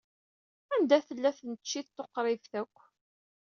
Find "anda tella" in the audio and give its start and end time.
0.73-1.31